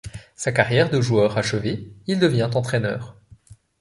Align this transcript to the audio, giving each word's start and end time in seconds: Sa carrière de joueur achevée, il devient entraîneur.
Sa 0.35 0.51
carrière 0.51 0.89
de 0.89 0.99
joueur 0.99 1.37
achevée, 1.37 1.91
il 2.07 2.17
devient 2.17 2.49
entraîneur. 2.55 3.19